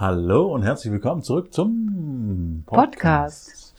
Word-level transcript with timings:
Hallo 0.00 0.54
und 0.54 0.62
herzlich 0.62 0.92
willkommen 0.92 1.22
zurück 1.22 1.52
zum 1.52 2.62
Podcast. 2.66 3.74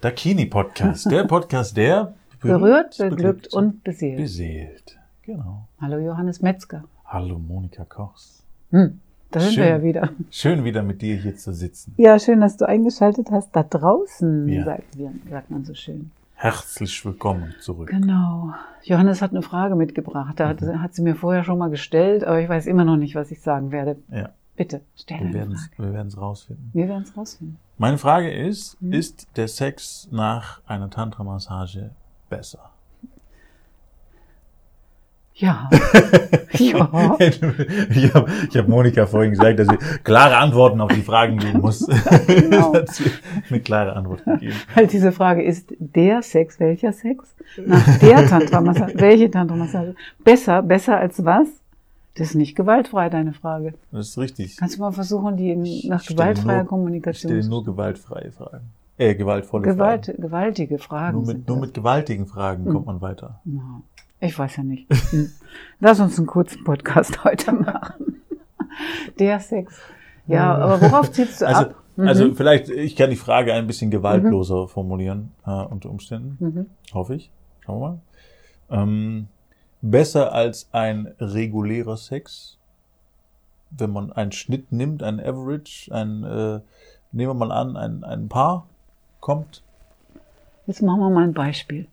Dakini 0.00 0.46
Podcast. 0.46 1.10
Der 1.10 1.24
Podcast, 1.24 1.76
der 1.76 2.14
Berührt, 2.40 2.96
beglückt 2.96 3.52
und 3.52 3.84
beseelt. 3.84 4.16
beseelt. 4.16 4.98
Genau. 5.26 5.68
Hallo 5.78 5.98
Johannes 5.98 6.40
Metzger. 6.40 6.84
Hallo 7.04 7.38
Monika 7.38 7.84
Kochs. 7.84 8.42
Hm, 8.70 8.98
da 9.30 9.40
sind 9.40 9.52
Schön. 9.52 9.64
wir 9.64 9.70
ja 9.70 9.82
wieder. 9.82 10.08
Schön 10.30 10.64
wieder 10.64 10.82
mit 10.82 11.02
dir 11.02 11.16
hier 11.16 11.36
zu 11.36 11.52
sitzen. 11.52 11.92
Ja, 11.98 12.18
schön, 12.18 12.40
dass 12.40 12.56
du 12.56 12.66
eingeschaltet 12.66 13.30
hast. 13.30 13.54
Da 13.54 13.62
draußen, 13.62 14.48
Ja. 14.48 14.64
sagt, 14.64 14.96
sagt 15.28 15.50
man 15.50 15.66
so 15.66 15.74
schön. 15.74 16.12
Herzlich 16.34 17.04
willkommen 17.04 17.54
zurück. 17.60 17.90
Genau. 17.90 18.54
Johannes 18.84 19.20
hat 19.20 19.32
eine 19.32 19.42
Frage 19.42 19.76
mitgebracht. 19.76 20.40
Da 20.40 20.48
hat, 20.48 20.62
hat 20.62 20.94
sie 20.94 21.02
mir 21.02 21.14
vorher 21.14 21.44
schon 21.44 21.58
mal 21.58 21.68
gestellt, 21.68 22.24
aber 22.24 22.40
ich 22.40 22.48
weiß 22.48 22.66
immer 22.68 22.86
noch 22.86 22.96
nicht, 22.96 23.14
was 23.16 23.30
ich 23.30 23.42
sagen 23.42 23.70
werde. 23.70 23.96
Ja, 24.10 24.30
Bitte, 24.56 24.82
stell 24.96 25.18
wir 25.18 25.24
eine 25.26 25.34
werden 25.34 25.52
es 25.54 25.60
Frage. 25.66 25.82
wir 25.88 25.92
werden's 25.94 26.18
rausfinden. 26.18 26.70
Wir 26.74 26.88
werden 26.88 27.02
es 27.04 27.16
rausfinden. 27.16 27.56
Meine 27.78 27.98
Frage 27.98 28.30
ist, 28.30 28.76
Hm? 28.80 28.92
ist 28.92 29.26
der 29.36 29.48
Sex 29.48 30.08
nach 30.10 30.60
einer 30.66 30.90
Tantra-Massage 30.90 31.90
besser? 32.28 32.70
Ja. 35.34 35.70
ja. 36.52 37.16
Ich 37.18 38.12
habe 38.14 38.26
ich 38.50 38.56
hab 38.58 38.68
Monika 38.68 39.06
vorhin 39.06 39.30
gesagt, 39.30 39.58
dass 39.58 39.66
sie 39.66 39.78
klare 40.04 40.36
Antworten 40.36 40.78
auf 40.82 40.92
die 40.92 41.00
Fragen 41.00 41.38
geben 41.38 41.60
muss. 41.60 41.86
Genau. 42.26 42.74
Hat 42.74 42.90
sie 42.90 43.10
eine 43.48 43.60
klare 43.60 43.94
Antwort 43.96 44.22
gegeben. 44.26 44.54
Weil 44.74 44.86
diese 44.86 45.10
Frage 45.10 45.42
ist 45.42 45.72
der 45.78 46.22
Sex, 46.22 46.60
welcher 46.60 46.92
Sex? 46.92 47.34
Nach 47.64 47.98
der 47.98 48.26
Tantra-Massage, 48.26 48.92
welche 48.96 49.30
Tantra-Massage? 49.30 49.94
Besser, 50.22 50.62
besser 50.62 50.98
als 50.98 51.24
was? 51.24 51.48
Das 52.14 52.28
ist 52.28 52.34
nicht 52.34 52.54
gewaltfrei, 52.56 53.08
deine 53.08 53.32
Frage. 53.32 53.74
Das 53.90 54.08
ist 54.10 54.18
richtig. 54.18 54.56
Kannst 54.58 54.76
du 54.76 54.80
mal 54.82 54.92
versuchen, 54.92 55.36
die 55.36 55.50
in, 55.50 55.62
nach 55.62 56.00
Ich 56.00 56.04
stelle 56.04 56.16
gewaltfreier 56.18 56.54
nur- 56.56 56.62
Ich 56.64 56.68
Kommunikation 56.68 57.30
stelle 57.30 57.42
zu 57.42 57.48
nur 57.50 57.64
gewaltfreie 57.64 58.30
Fragen. 58.32 58.70
Äh, 58.98 59.14
gewaltvolle 59.14 59.64
Gewalt, 59.64 60.06
Fragen. 60.06 60.20
gewaltige 60.22 60.78
Fragen. 60.78 61.16
Nur 61.18 61.26
mit, 61.26 61.48
nur 61.48 61.56
mit 61.58 61.72
gewaltigen 61.74 62.26
Fragen 62.26 62.66
Hm. 62.66 62.72
kommt 62.74 62.86
man 62.86 63.00
weiter. 63.00 63.40
Ja, 63.46 63.80
ich 64.20 64.38
weiß 64.38 64.56
ja 64.56 64.62
nicht. 64.62 64.86
Hm. 65.10 65.30
Lass 65.80 65.98
uns 66.00 66.18
einen 66.18 66.26
kurzen 66.26 66.62
Podcast 66.64 67.24
heute 67.24 67.52
machen. 67.52 68.20
Der 69.18 69.40
Sex. 69.40 69.74
Ja, 70.26 70.54
aber 70.54 70.80
worauf 70.82 71.10
ziehst 71.10 71.40
du 71.40 71.46
Also, 71.46 71.60
ab? 71.62 71.74
Mhm. 71.96 72.08
also 72.08 72.34
vielleicht, 72.34 72.68
ich 72.68 72.94
kann 72.96 73.10
die 73.10 73.16
Frage 73.16 73.52
ein 73.54 73.66
bisschen 73.66 73.90
gewaltloser 73.90 74.68
formulieren, 74.68 75.32
äh, 75.46 75.50
unter 75.50 75.90
Umständen. 75.90 76.36
Mhm. 76.38 76.66
Hoffe 76.94 77.14
ich. 77.16 77.30
Schauen 77.64 77.80
wir 77.80 77.88
mal. 77.88 78.82
Ähm, 78.82 79.26
besser 79.82 80.32
als 80.32 80.68
ein 80.72 81.12
regulärer 81.20 81.96
Sex, 81.96 82.56
wenn 83.70 83.90
man 83.90 84.12
einen 84.12 84.32
Schnitt 84.32 84.72
nimmt, 84.72 85.02
ein 85.02 85.20
Average, 85.20 85.92
ein, 85.92 86.24
äh, 86.24 86.60
nehmen 87.10 87.30
wir 87.30 87.34
mal 87.34 87.52
an, 87.52 87.76
ein, 87.76 88.04
ein 88.04 88.28
Paar 88.28 88.66
kommt. 89.20 89.62
Jetzt 90.66 90.82
machen 90.82 91.00
wir 91.00 91.10
mal 91.10 91.24
ein 91.24 91.34
Beispiel. 91.34 91.88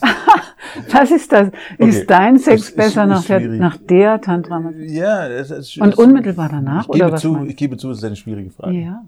Was 0.90 1.10
ist 1.10 1.32
das? 1.32 1.48
Okay. 1.48 1.88
Ist 1.88 2.10
dein 2.10 2.38
Sex 2.38 2.68
ist- 2.68 2.76
besser 2.76 3.04
ist 3.04 3.08
nach 3.08 3.24
der, 3.24 3.40
nach 3.40 3.76
der 3.76 4.20
Tantra? 4.20 4.70
Ja, 4.78 5.26
es, 5.26 5.50
es, 5.50 5.76
Und 5.76 5.96
unmittelbar 5.96 6.48
danach, 6.48 6.82
ich 6.82 6.92
gebe 6.92 7.04
oder 7.04 7.12
was 7.12 7.20
zu? 7.20 7.44
Ich 7.44 7.56
gebe 7.56 7.76
zu, 7.76 7.90
es 7.90 7.98
ist 7.98 8.04
eine 8.04 8.16
schwierige 8.16 8.50
Frage. 8.50 8.78
Ja. 8.78 9.04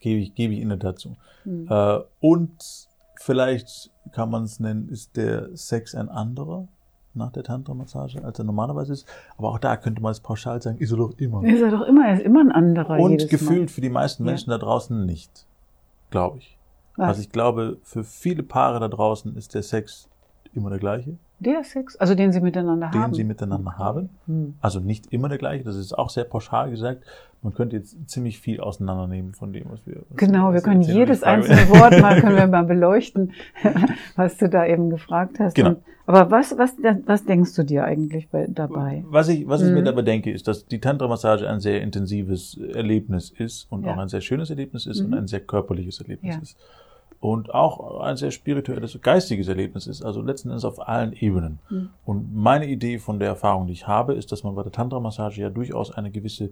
Gebe 0.00 0.20
ich, 0.20 0.34
gebe 0.34 0.54
ich 0.54 0.60
Ihnen 0.60 0.78
dazu. 0.78 1.16
Hm. 1.44 1.66
Äh, 1.70 1.98
und 2.20 2.88
vielleicht 3.16 3.90
kann 4.12 4.30
man 4.30 4.44
es 4.44 4.58
nennen, 4.60 4.88
ist 4.88 5.16
der 5.16 5.54
Sex 5.56 5.94
ein 5.94 6.08
anderer 6.08 6.68
nach 7.14 7.32
der 7.32 7.42
Tantra-Massage, 7.42 8.24
als 8.24 8.38
er 8.38 8.44
normalerweise 8.44 8.92
ist. 8.92 9.06
Aber 9.36 9.50
auch 9.50 9.58
da 9.58 9.76
könnte 9.76 10.02
man 10.02 10.12
es 10.12 10.20
pauschal 10.20 10.60
sagen, 10.62 10.78
ist 10.78 10.90
er 10.90 10.96
doch 10.98 11.12
immer. 11.18 11.44
Ist 11.44 11.62
er 11.62 11.70
doch 11.70 11.82
immer, 11.82 12.06
er 12.08 12.14
ist 12.14 12.22
immer 12.22 12.40
ein 12.40 12.52
anderer. 12.52 12.98
Und 12.98 13.28
gefühlt 13.28 13.70
für 13.70 13.80
die 13.80 13.90
meisten 13.90 14.24
Ja. 14.24 14.30
Menschen 14.30 14.50
da 14.50 14.58
draußen 14.58 15.04
nicht, 15.06 15.46
glaube 16.10 16.38
ich. 16.38 16.56
Mal. 16.96 17.08
Also 17.08 17.20
ich 17.20 17.30
glaube, 17.30 17.78
für 17.82 18.04
viele 18.04 18.42
Paare 18.42 18.80
da 18.80 18.88
draußen 18.88 19.36
ist 19.36 19.54
der 19.54 19.62
Sex 19.62 20.08
immer 20.52 20.70
der 20.70 20.78
gleiche, 20.78 21.16
Der 21.44 21.62
Sex, 21.62 21.94
also 21.96 22.14
den 22.14 22.32
sie 22.32 22.40
miteinander 22.40 22.90
den 22.90 23.00
haben. 23.00 23.14
sie 23.14 23.22
miteinander 23.24 23.78
haben. 23.78 24.08
Hm. 24.26 24.54
Also 24.60 24.80
nicht 24.80 25.12
immer 25.12 25.28
der 25.28 25.38
gleiche, 25.38 25.62
das 25.64 25.76
ist 25.76 25.92
auch 25.96 26.10
sehr 26.10 26.24
pauschal 26.24 26.70
gesagt. 26.70 27.04
Man 27.42 27.52
könnte 27.52 27.76
jetzt 27.76 28.08
ziemlich 28.08 28.38
viel 28.40 28.58
auseinandernehmen 28.60 29.34
von 29.34 29.52
dem, 29.52 29.66
was 29.70 29.86
wir. 29.86 29.96
Was 30.08 30.16
Genau, 30.16 30.52
wir 30.54 30.62
können 30.62 30.80
jedes 30.80 31.22
einzelne 31.22 31.68
Wort 31.68 32.00
mal, 32.00 32.18
können 32.20 32.36
wir 32.36 32.46
mal 32.46 32.64
beleuchten, 32.64 33.32
was 34.16 34.38
du 34.38 34.48
da 34.48 34.66
eben 34.66 34.88
gefragt 34.90 35.38
hast. 35.38 35.54
Genau. 35.54 35.70
Und, 35.70 35.78
aber 36.06 36.30
was, 36.30 36.56
was, 36.58 36.74
was 37.06 37.24
denkst 37.24 37.54
du 37.54 37.62
dir 37.64 37.84
eigentlich 37.84 38.28
bei, 38.30 38.46
dabei? 38.48 39.04
Was 39.08 39.28
ich, 39.28 39.46
was 39.48 39.62
ich 39.62 39.70
mir 39.72 39.82
dabei 39.82 40.02
denke, 40.02 40.30
ist, 40.30 40.48
dass 40.48 40.66
die 40.66 40.80
Tantra-Massage 40.80 41.48
ein 41.48 41.60
sehr 41.60 41.80
intensives 41.82 42.58
Erlebnis 42.58 43.30
ist 43.30 43.70
und 43.70 43.84
Ja. 43.84 43.92
auch 43.92 43.98
ein 43.98 44.08
sehr 44.08 44.20
schönes 44.20 44.48
Erlebnis 44.50 44.86
ist 44.86 45.00
Mhm. 45.00 45.06
und 45.06 45.14
ein 45.14 45.26
sehr 45.26 45.40
körperliches 45.40 46.00
Erlebnis 46.00 46.34
Ja. 46.36 46.40
ist. 46.42 46.58
Und 47.24 47.54
auch 47.54 48.00
ein 48.00 48.18
sehr 48.18 48.30
spirituelles, 48.30 49.00
geistiges 49.00 49.48
Erlebnis 49.48 49.86
ist, 49.86 50.02
also 50.02 50.20
letzten 50.20 50.50
Endes 50.50 50.66
auf 50.66 50.86
allen 50.86 51.14
Ebenen. 51.14 51.58
Mhm. 51.70 51.88
Und 52.04 52.34
meine 52.36 52.66
Idee 52.68 52.98
von 52.98 53.18
der 53.18 53.28
Erfahrung, 53.28 53.66
die 53.66 53.72
ich 53.72 53.86
habe, 53.88 54.12
ist, 54.12 54.30
dass 54.30 54.44
man 54.44 54.54
bei 54.54 54.62
der 54.62 54.72
Tantra-Massage 54.72 55.40
ja 55.40 55.48
durchaus 55.48 55.90
eine 55.90 56.10
gewisse 56.10 56.50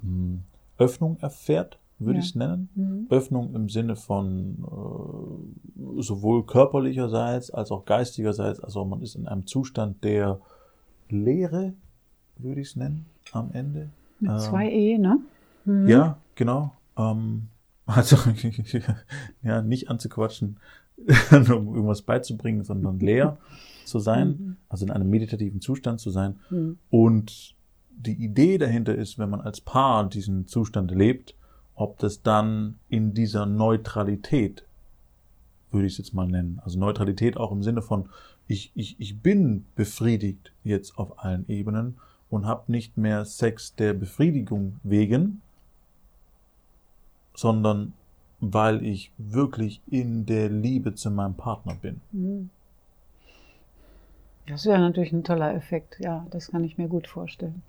mh, 0.00 0.38
Öffnung 0.78 1.18
erfährt, 1.20 1.78
würde 1.98 2.14
Ja. 2.14 2.20
ich 2.20 2.30
es 2.30 2.34
nennen. 2.36 2.70
Mhm. 2.74 3.06
Öffnung 3.10 3.54
im 3.54 3.68
Sinne 3.68 3.96
von 3.96 4.64
äh, 4.64 6.00
sowohl 6.00 6.46
körperlicherseits 6.46 7.50
als 7.50 7.70
auch 7.70 7.84
geistigerseits. 7.84 8.60
Also 8.60 8.82
man 8.86 9.02
ist 9.02 9.16
in 9.16 9.28
einem 9.28 9.46
Zustand 9.46 10.02
der 10.04 10.40
Leere, 11.10 11.74
würde 12.38 12.62
ich 12.62 12.68
es 12.68 12.76
nennen, 12.76 13.04
am 13.32 13.50
Ende. 13.52 13.90
Mit 14.20 14.30
Ähm, 14.30 14.38
zwei 14.38 14.70
E, 14.70 14.96
ne? 14.96 15.18
Mhm. 15.66 15.86
Ja, 15.86 16.16
genau. 16.34 16.72
Ähm, 16.96 17.48
also 17.86 18.16
ja, 19.42 19.62
nicht 19.62 19.90
anzuquatschen, 19.90 20.58
um 21.30 21.74
irgendwas 21.74 22.02
beizubringen, 22.02 22.64
sondern 22.64 22.98
leer 22.98 23.38
zu 23.84 23.98
sein, 23.98 24.28
Mhm. 24.28 24.56
also 24.68 24.86
in 24.86 24.90
einem 24.90 25.10
meditativen 25.10 25.60
Zustand 25.60 26.00
zu 26.00 26.10
sein. 26.10 26.38
Mhm. 26.50 26.78
Und 26.90 27.54
die 27.96 28.24
Idee 28.24 28.58
dahinter 28.58 28.94
ist, 28.94 29.18
wenn 29.18 29.30
man 29.30 29.40
als 29.40 29.60
Paar 29.60 30.08
diesen 30.08 30.46
Zustand 30.46 30.90
lebt, 30.90 31.34
ob 31.74 31.98
das 31.98 32.22
dann 32.22 32.76
in 32.88 33.14
dieser 33.14 33.46
Neutralität, 33.46 34.64
würde 35.70 35.86
ich 35.86 35.94
es 35.94 35.98
jetzt 35.98 36.14
mal 36.14 36.26
nennen, 36.26 36.60
also 36.64 36.78
Neutralität 36.78 37.36
auch 37.36 37.52
im 37.52 37.62
Sinne 37.62 37.82
von, 37.82 38.08
ich, 38.46 38.70
ich, 38.74 38.96
ich 38.98 39.20
bin 39.20 39.64
befriedigt 39.74 40.52
jetzt 40.62 40.98
auf 40.98 41.18
allen 41.24 41.48
Ebenen 41.48 41.96
und 42.30 42.46
habe 42.46 42.70
nicht 42.70 42.96
mehr 42.96 43.24
Sex 43.24 43.74
der 43.74 43.94
Befriedigung 43.94 44.76
wegen, 44.82 45.42
sondern 47.34 47.92
weil 48.40 48.84
ich 48.84 49.10
wirklich 49.16 49.80
in 49.88 50.26
der 50.26 50.48
Liebe 50.50 50.94
zu 50.94 51.10
meinem 51.10 51.34
Partner 51.34 51.74
bin. 51.74 52.00
Mhm. 52.12 52.50
Das 54.46 54.66
wäre 54.66 54.78
natürlich 54.78 55.12
ein 55.12 55.24
toller 55.24 55.54
Effekt, 55.54 55.98
ja, 56.00 56.26
das 56.30 56.48
kann 56.48 56.64
ich 56.64 56.76
mir 56.76 56.88
gut 56.88 57.06
vorstellen. 57.06 57.62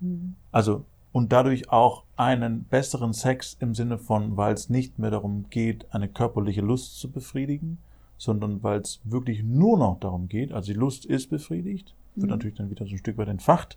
Mhm. 0.00 0.34
Also, 0.52 0.84
und 1.12 1.32
dadurch 1.32 1.70
auch 1.70 2.02
einen 2.16 2.64
besseren 2.64 3.12
Sex 3.12 3.56
im 3.60 3.74
Sinne 3.74 3.98
von, 3.98 4.36
weil 4.36 4.54
es 4.54 4.70
nicht 4.70 4.98
mehr 4.98 5.10
darum 5.10 5.46
geht, 5.50 5.86
eine 5.94 6.08
körperliche 6.08 6.62
Lust 6.62 6.98
zu 6.98 7.10
befriedigen, 7.10 7.78
sondern 8.16 8.62
weil 8.62 8.80
es 8.80 9.00
wirklich 9.04 9.42
nur 9.42 9.78
noch 9.78 10.00
darum 10.00 10.28
geht, 10.28 10.52
also 10.52 10.72
die 10.72 10.78
Lust 10.78 11.04
ist 11.04 11.28
befriedigt, 11.28 11.94
wird 12.14 12.26
Mhm. 12.26 12.30
natürlich 12.30 12.56
dann 12.56 12.70
wieder 12.70 12.86
so 12.86 12.92
ein 12.92 12.98
Stück 12.98 13.18
weit 13.18 13.28
entfacht, 13.28 13.76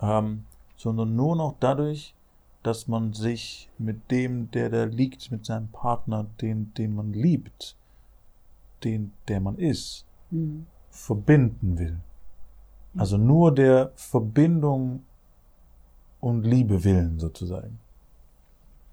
ähm, 0.00 0.44
sondern 0.76 1.14
nur 1.14 1.36
noch 1.36 1.56
dadurch, 1.60 2.14
dass 2.62 2.88
man 2.88 3.12
sich 3.12 3.68
mit 3.78 4.10
dem, 4.10 4.50
der 4.52 4.70
da 4.70 4.84
liegt, 4.84 5.30
mit 5.30 5.44
seinem 5.44 5.68
Partner, 5.68 6.26
den, 6.40 6.72
den 6.74 6.94
man 6.94 7.12
liebt, 7.12 7.76
den, 8.84 9.12
der 9.28 9.40
man 9.40 9.56
ist, 9.56 10.06
Mhm. 10.30 10.66
verbinden 10.90 11.78
will. 11.78 11.98
Also 12.96 13.16
nur 13.18 13.54
der 13.54 13.92
Verbindung 13.96 15.02
und 16.20 16.44
Liebe 16.44 16.84
willen 16.84 17.18
sozusagen. 17.18 17.78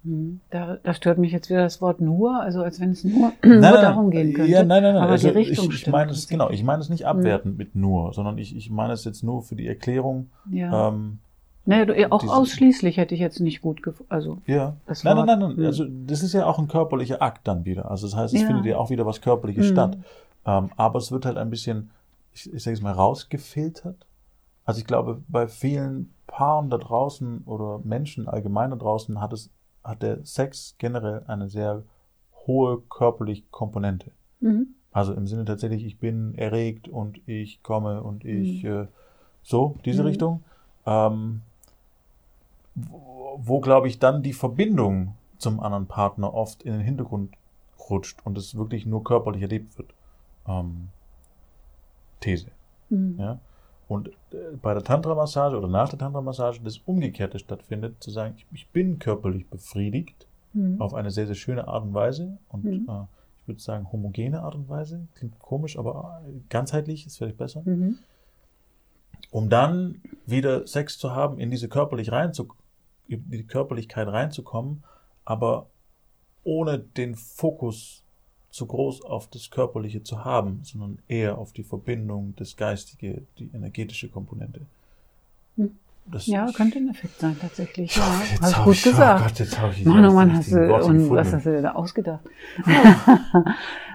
Mhm. 0.02 0.40
Da, 0.50 0.76
da 0.82 0.94
stört 0.94 1.18
mich 1.18 1.32
jetzt 1.32 1.50
wieder 1.50 1.62
das 1.62 1.80
Wort 1.80 2.00
nur, 2.00 2.40
also 2.40 2.62
als 2.62 2.80
wenn 2.80 2.90
es 2.90 3.04
nur, 3.04 3.32
nur 3.42 3.60
darum 3.60 4.10
gehen 4.10 4.32
könnte. 4.32 4.50
Ja, 4.50 4.64
nein, 4.64 4.82
nein, 4.82 4.94
nein. 4.94 5.02
Aber 5.02 5.12
also 5.12 5.28
die 5.28 5.34
Richtung 5.34 5.70
ich, 5.70 5.82
ich 5.82 5.86
meine 5.88 6.12
es, 6.12 6.28
genau, 6.28 6.50
ich 6.50 6.64
meine 6.64 6.80
es 6.80 6.88
nicht 6.88 7.06
abwertend 7.06 7.58
mit 7.58 7.74
nur, 7.74 8.12
sondern 8.14 8.38
ich, 8.38 8.56
ich 8.56 8.70
meine 8.70 8.94
es 8.94 9.04
jetzt 9.04 9.22
nur 9.22 9.42
für 9.42 9.56
die 9.56 9.66
Erklärung. 9.66 10.30
Ja. 10.50 10.88
Ähm, 10.88 11.18
naja, 11.66 11.84
du, 11.84 12.12
auch 12.12 12.26
ausschließlich 12.26 12.96
hätte 12.96 13.14
ich 13.14 13.20
jetzt 13.20 13.40
nicht 13.40 13.60
gut 13.62 13.82
gefunden. 13.82 14.10
Also, 14.12 14.38
ja. 14.46 14.76
Das 14.86 15.04
nein, 15.04 15.16
nein, 15.16 15.26
nein, 15.26 15.38
nein. 15.40 15.56
hm. 15.56 15.66
Also 15.66 15.84
das 16.06 16.22
ist 16.22 16.32
ja 16.32 16.46
auch 16.46 16.58
ein 16.58 16.68
körperlicher 16.68 17.20
Akt 17.22 17.46
dann 17.46 17.64
wieder. 17.64 17.90
Also 17.90 18.06
das 18.06 18.16
heißt, 18.16 18.34
es 18.34 18.40
Ja. 18.40 18.46
findet 18.46 18.66
ja 18.66 18.76
auch 18.78 18.90
wieder 18.90 19.06
was 19.06 19.20
Körperliches 19.20 19.66
Hm. 19.66 19.72
statt. 19.72 19.98
Ähm, 20.46 20.70
aber 20.76 20.98
es 20.98 21.12
wird 21.12 21.26
halt 21.26 21.36
ein 21.36 21.50
bisschen, 21.50 21.90
ich, 22.32 22.52
ich 22.52 22.62
sage 22.62 22.74
es 22.74 22.82
mal, 22.82 22.92
rausgefiltert. 22.92 24.06
Also 24.64 24.80
ich 24.80 24.86
glaube, 24.86 25.22
bei 25.28 25.48
vielen 25.48 26.12
Paaren 26.26 26.70
da 26.70 26.78
draußen 26.78 27.42
oder 27.44 27.80
Menschen 27.84 28.28
allgemein 28.28 28.70
da 28.70 28.76
draußen 28.76 29.20
hat 29.20 29.32
es, 29.32 29.50
hat 29.84 30.02
der 30.02 30.24
Sex 30.24 30.76
generell 30.78 31.24
eine 31.26 31.48
sehr 31.48 31.82
hohe 32.46 32.80
körperliche 32.88 33.44
Komponente. 33.50 34.12
mhm. 34.40 34.68
Also 34.92 35.12
im 35.14 35.26
Sinne 35.28 35.44
tatsächlich, 35.44 35.84
ich 35.84 35.98
bin 36.00 36.34
erregt 36.36 36.88
und 36.88 37.20
ich 37.28 37.62
komme 37.62 38.02
und 38.02 38.24
ich 38.24 38.64
Mhm. 38.64 38.70
äh, 38.70 38.86
so, 39.42 39.76
diese 39.84 40.02
Mhm. 40.02 40.08
Richtung. 40.08 40.42
Ähm, 40.84 41.42
wo, 42.74 43.40
wo 43.42 43.60
glaube 43.60 43.88
ich, 43.88 43.98
dann 43.98 44.22
die 44.22 44.32
Verbindung 44.32 45.14
zum 45.38 45.60
anderen 45.60 45.86
Partner 45.86 46.34
oft 46.34 46.62
in 46.62 46.72
den 46.72 46.82
Hintergrund 46.82 47.34
rutscht 47.88 48.18
und 48.24 48.36
es 48.38 48.54
wirklich 48.56 48.86
nur 48.86 49.02
körperlich 49.04 49.42
erlebt 49.42 49.78
wird. 49.78 49.92
Ähm, 50.46 50.88
These. 52.20 52.50
Mhm. 52.90 53.16
Ja? 53.18 53.40
Und 53.88 54.08
äh, 54.08 54.56
bei 54.60 54.74
der 54.74 54.84
Tantra-Massage 54.84 55.56
oder 55.56 55.68
nach 55.68 55.88
der 55.88 55.98
Tantra-Massage 55.98 56.60
das 56.62 56.78
Umgekehrte 56.78 57.38
stattfindet, 57.38 57.96
zu 58.02 58.10
sagen, 58.10 58.34
ich, 58.36 58.46
ich 58.52 58.68
bin 58.68 58.98
körperlich 58.98 59.48
befriedigt 59.48 60.26
Mhm. 60.52 60.80
auf 60.80 60.94
eine 60.94 61.12
sehr, 61.12 61.26
sehr 61.26 61.36
schöne 61.36 61.68
Art 61.68 61.84
und 61.84 61.94
Weise 61.94 62.36
und 62.48 62.64
Mhm. 62.64 62.86
äh, 62.88 63.04
ich 63.40 63.46
würde 63.48 63.60
sagen 63.60 63.90
homogene 63.92 64.42
Art 64.42 64.56
und 64.56 64.68
Weise. 64.68 65.06
Klingt 65.14 65.38
komisch, 65.38 65.78
aber 65.78 66.22
äh, 66.26 66.32
ganzheitlich 66.48 67.06
ist 67.06 67.18
vielleicht 67.18 67.36
besser. 67.36 67.62
Mhm. 67.64 67.98
Um 69.30 69.48
dann 69.48 70.00
wieder 70.26 70.66
Sex 70.66 70.98
zu 70.98 71.12
haben, 71.12 71.38
in 71.38 71.50
diese 71.52 71.68
körperlich 71.68 72.10
reinzu, 72.10 72.48
in 73.10 73.30
die 73.30 73.44
Körperlichkeit 73.46 74.08
reinzukommen, 74.08 74.82
aber 75.24 75.66
ohne 76.44 76.78
den 76.78 77.14
Fokus 77.16 78.02
zu 78.50 78.66
groß 78.66 79.02
auf 79.04 79.28
das 79.28 79.50
Körperliche 79.50 80.02
zu 80.02 80.24
haben, 80.24 80.60
sondern 80.64 80.98
eher 81.06 81.38
auf 81.38 81.52
die 81.52 81.62
Verbindung, 81.62 82.34
das 82.36 82.56
Geistige, 82.56 83.22
die 83.38 83.48
energetische 83.54 84.08
Komponente. 84.08 84.60
Hm. 85.56 85.70
Das 86.06 86.26
Ja, 86.26 86.50
könnte 86.50 86.78
ein 86.78 86.88
Effekt 86.88 87.20
sein, 87.20 87.38
tatsächlich. 87.38 87.94
Ja, 87.94 88.20
Jetzt 88.32 88.42
hast 88.42 88.64
gut 88.64 88.74
ich- 88.74 88.86
oh 88.86 88.90
gesagt. 88.90 89.22
Gott, 89.28 89.38
jetzt 89.38 89.60
hab 89.60 89.70
ich 89.72 89.84
Mann, 89.84 90.04
oh 90.06 90.12
Mann, 90.12 90.34
hast 90.34 90.50
du, 90.50 90.74
und 90.84 91.10
was 91.10 91.32
hast 91.32 91.46
du 91.46 91.50
dir 91.52 91.62
da 91.62 91.72
ausgedacht? 91.72 92.24
ja, 92.66 92.96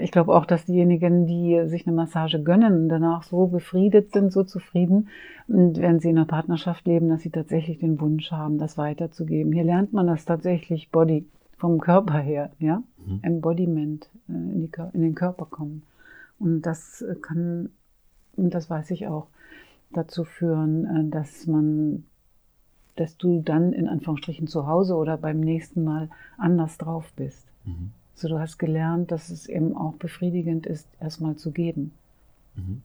ich 0.00 0.10
glaube 0.10 0.34
auch, 0.34 0.46
dass 0.46 0.64
diejenigen, 0.64 1.26
die 1.26 1.66
sich 1.66 1.86
eine 1.86 1.94
Massage 1.94 2.42
gönnen, 2.42 2.88
danach 2.88 3.22
so 3.22 3.46
befriedet 3.46 4.12
sind, 4.12 4.32
so 4.32 4.42
zufrieden, 4.42 5.08
und 5.48 5.78
wenn 5.78 6.00
sie 6.00 6.10
in 6.10 6.16
einer 6.16 6.26
Partnerschaft 6.26 6.86
leben, 6.86 7.08
dass 7.08 7.22
sie 7.22 7.30
tatsächlich 7.30 7.78
den 7.78 8.00
Wunsch 8.00 8.30
haben, 8.30 8.58
das 8.58 8.78
weiterzugeben. 8.78 9.52
Hier 9.52 9.64
lernt 9.64 9.92
man 9.92 10.06
das 10.06 10.24
tatsächlich 10.24 10.90
Body, 10.90 11.26
vom 11.56 11.78
Körper 11.78 12.18
her, 12.18 12.52
ja, 12.58 12.82
Mhm. 13.04 13.18
Embodiment, 13.22 14.10
äh, 14.28 14.32
in, 14.32 14.60
die, 14.62 14.70
in 14.92 15.02
den 15.02 15.14
Körper 15.14 15.46
kommen. 15.46 15.82
Und 16.38 16.62
das 16.62 17.04
kann, 17.22 17.70
und 18.36 18.54
das 18.54 18.70
weiß 18.70 18.90
ich 18.92 19.06
auch, 19.06 19.28
dazu 19.92 20.24
führen, 20.24 20.84
äh, 20.84 21.10
dass 21.10 21.46
man 21.46 22.04
dass 22.96 23.16
du 23.16 23.40
dann 23.40 23.72
in 23.72 23.88
Anführungsstrichen 23.88 24.46
zu 24.46 24.66
Hause 24.66 24.94
oder 24.94 25.16
beim 25.16 25.40
nächsten 25.40 25.84
Mal 25.84 26.10
anders 26.36 26.76
drauf 26.76 27.10
bist. 27.16 27.46
Mhm. 27.64 27.92
So, 28.20 28.28
du 28.28 28.38
hast 28.38 28.58
gelernt, 28.58 29.10
dass 29.10 29.30
es 29.30 29.48
eben 29.48 29.74
auch 29.74 29.94
befriedigend 29.94 30.66
ist, 30.66 30.86
erstmal 31.00 31.36
zu 31.36 31.52
geben 31.52 31.92
Mhm. 32.54 32.82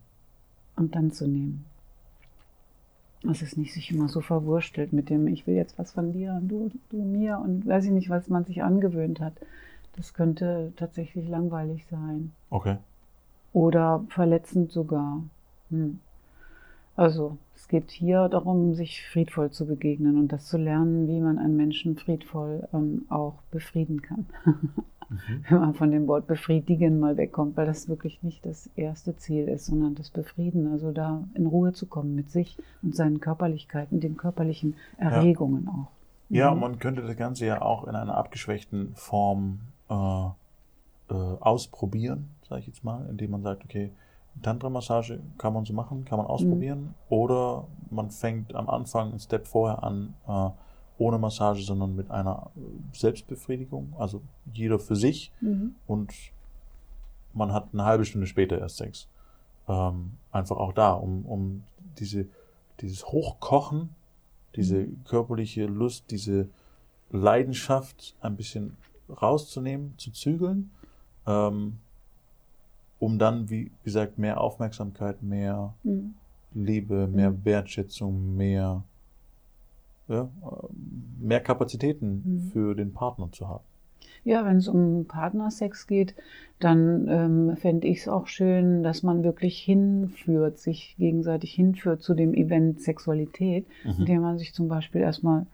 und 0.78 0.96
dann 0.96 1.12
zu 1.12 1.28
nehmen. 1.28 1.66
Dass 3.22 3.42
es 3.42 3.58
nicht 3.58 3.74
sich 3.74 3.92
immer 3.92 4.08
so 4.08 4.22
verwurstelt 4.22 4.94
mit 4.94 5.10
dem, 5.10 5.28
ich 5.28 5.46
will 5.46 5.56
jetzt 5.56 5.78
was 5.78 5.92
von 5.92 6.14
dir 6.14 6.36
und 6.40 6.48
du, 6.48 6.72
du 6.90 7.04
mir 7.04 7.38
und 7.44 7.68
weiß 7.68 7.84
ich 7.84 7.92
nicht, 7.92 8.10
was 8.10 8.30
man 8.30 8.46
sich 8.46 8.64
angewöhnt 8.64 9.20
hat. 9.20 9.34
Das 9.98 10.14
könnte 10.14 10.72
tatsächlich 10.78 11.28
langweilig 11.28 11.86
sein. 11.92 12.32
Okay. 12.50 12.78
Oder 13.52 14.06
verletzend 14.08 14.72
sogar. 14.72 15.22
Hm. 15.70 16.00
Also 16.96 17.38
es 17.56 17.68
geht 17.68 17.92
hier 17.92 18.30
darum, 18.30 18.74
sich 18.74 19.06
friedvoll 19.06 19.52
zu 19.52 19.66
begegnen 19.66 20.18
und 20.18 20.32
das 20.32 20.46
zu 20.48 20.58
lernen, 20.58 21.10
wie 21.10 21.20
man 21.20 21.40
einen 21.40 21.58
Menschen 21.58 21.98
friedvoll 21.98 22.70
ähm, 22.74 23.04
auch 23.10 23.34
befrieden 23.52 24.02
kann. 24.02 24.28
Mhm. 25.10 25.46
Wenn 25.50 25.60
man 25.60 25.74
von 25.74 25.92
dem 25.92 26.08
Wort 26.08 26.28
befriedigen 26.28 27.00
mal 27.00 27.18
wegkommt, 27.18 27.56
weil 27.58 27.66
das 27.66 27.88
wirklich 27.88 28.22
nicht 28.24 28.46
das 28.46 28.70
erste 28.76 29.16
Ziel 29.18 29.48
ist, 29.48 29.66
sondern 29.68 29.96
das 29.96 30.10
Befrieden, 30.10 30.72
also 30.72 30.92
da 30.92 31.24
in 31.36 31.46
Ruhe 31.46 31.74
zu 31.74 31.86
kommen 31.86 32.16
mit 32.16 32.30
sich 32.32 32.58
und 32.82 32.96
seinen 32.96 33.20
Körperlichkeiten, 33.20 34.00
den 34.00 34.18
körperlichen 34.18 34.76
Erregungen 34.98 35.68
auch. 35.68 35.92
Ja, 36.30 36.48
Mhm. 36.48 36.54
und 36.54 36.60
man 36.62 36.80
könnte 36.80 37.02
das 37.04 37.16
Ganze 37.18 37.46
ja 37.46 37.62
auch 37.62 37.88
in 37.88 37.96
einer 37.96 38.16
abgeschwächten 38.18 38.96
Form 38.96 39.60
äh, 39.90 39.94
äh, 39.94 41.14
ausprobieren, 41.14 42.30
sage 42.50 42.62
ich 42.62 42.68
jetzt 42.68 42.84
mal, 42.84 43.06
indem 43.10 43.32
man 43.32 43.44
sagt, 43.44 43.64
okay, 43.64 43.92
Tantra-Massage 44.42 45.20
kann 45.38 45.54
man 45.54 45.66
so 45.66 45.74
machen, 45.74 46.04
kann 46.04 46.18
man 46.18 46.28
ausprobieren, 46.28 46.96
oder 47.10 47.68
man 47.90 48.10
fängt 48.10 48.54
am 48.56 48.68
Anfang 48.70 49.12
einen 49.12 49.20
Step 49.20 49.48
vorher 49.48 49.84
an, 49.84 50.14
äh, 50.28 50.50
ohne 50.98 51.18
Massage, 51.18 51.62
sondern 51.64 51.96
mit 51.96 52.10
einer 52.12 52.52
äh, 52.56 52.60
Selbstbefriedigung, 52.98 53.94
also 53.98 54.22
jeder 54.54 54.80
für 54.80 54.96
sich 54.96 55.32
Mhm. 55.42 55.76
und 55.88 56.14
man 57.34 57.52
hat 57.54 57.68
eine 57.74 57.84
halbe 57.84 58.06
Stunde 58.06 58.28
später 58.28 58.58
erst 58.60 58.78
Sex. 58.78 59.08
Ähm, 59.68 60.12
einfach 60.32 60.58
auch 60.58 60.72
da, 60.74 60.94
um, 60.94 61.26
um 61.26 61.64
diese, 62.00 62.28
dieses 62.80 63.06
Hochkochen, 63.08 63.90
diese 64.56 64.88
körperliche 65.06 65.66
Lust, 65.66 66.12
diese 66.12 66.48
Leidenschaft 67.12 68.16
ein 68.22 68.36
bisschen 68.38 68.78
rauszunehmen, 69.10 69.94
zu 69.98 70.12
zügeln, 70.12 70.72
ähm, 71.28 71.78
um 73.00 73.20
dann, 73.20 73.50
wie 73.50 73.72
gesagt, 73.84 74.18
mehr 74.18 74.40
Aufmerksamkeit, 74.40 75.22
mehr 75.22 75.74
Mhm. 75.84 76.16
Liebe, 76.54 77.08
mehr 77.08 77.32
Mhm. 77.32 77.44
Wertschätzung, 77.46 78.36
mehr, 78.38 78.84
ja, 80.08 80.30
ähm, 80.44 81.06
mehr 81.20 81.40
Kapazitäten 81.40 82.24
Mhm. 82.26 82.40
für 82.52 82.76
den 82.76 82.94
Partner 82.94 83.30
zu 83.32 83.48
haben. 83.48 83.64
Ja, 84.24 84.44
wenn 84.46 84.58
es 84.58 84.68
um 84.68 85.06
Partnersex 85.08 85.86
geht, 85.86 86.16
dann 86.60 87.08
ähm, 87.10 87.58
fände 87.58 87.88
ich 87.88 88.00
es 88.00 88.08
auch 88.08 88.26
schön, 88.28 88.82
dass 88.82 89.04
man 89.04 89.24
wirklich 89.24 89.60
hinführt, 89.60 90.58
sich 90.58 90.96
gegenseitig 90.98 91.54
hinführt 91.54 92.02
zu 92.02 92.16
dem 92.16 92.34
Event 92.34 92.82
Sexualität, 92.82 93.66
Mhm. 93.84 93.92
indem 94.00 94.22
man 94.22 94.38
sich 94.40 94.54
zum 94.54 94.68
Beispiel 94.68 95.02
erstmal 95.02 95.46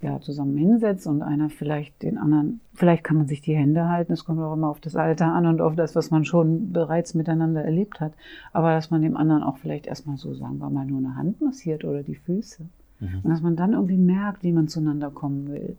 ja, 0.00 0.20
zusammen 0.20 0.56
hinsetzt 0.58 1.06
und 1.06 1.22
einer 1.22 1.48
vielleicht 1.48 2.02
den 2.02 2.18
anderen, 2.18 2.60
vielleicht 2.74 3.04
kann 3.04 3.16
man 3.16 3.26
sich 3.26 3.40
die 3.40 3.56
Hände 3.56 3.88
halten, 3.88 4.12
es 4.12 4.24
kommt 4.26 4.38
auch 4.40 4.52
immer 4.52 4.68
auf 4.68 4.80
das 4.80 4.96
Alter 4.96 5.32
an 5.32 5.46
und 5.46 5.62
auf 5.62 5.74
das, 5.76 5.94
was 5.96 6.10
man 6.10 6.24
schon 6.26 6.72
bereits 6.72 7.14
miteinander 7.14 7.64
erlebt 7.64 8.00
hat, 8.00 8.12
aber 8.52 8.72
dass 8.74 8.90
man 8.90 9.00
dem 9.00 9.16
anderen 9.16 9.42
auch 9.42 9.56
vielleicht 9.56 9.86
erstmal 9.86 10.18
so, 10.18 10.34
sagen 10.34 10.58
wir 10.58 10.68
mal, 10.68 10.84
nur 10.84 10.98
eine 10.98 11.16
Hand 11.16 11.40
massiert 11.40 11.84
oder 11.84 12.02
die 12.02 12.16
Füße. 12.16 12.66
Mhm. 13.00 13.20
Und 13.22 13.30
dass 13.30 13.42
man 13.42 13.56
dann 13.56 13.72
irgendwie 13.72 13.96
merkt, 13.96 14.42
wie 14.42 14.52
man 14.52 14.68
zueinander 14.68 15.10
kommen 15.10 15.48
will. 15.48 15.76